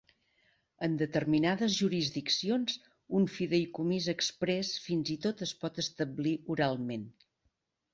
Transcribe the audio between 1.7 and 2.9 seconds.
jurisdiccions,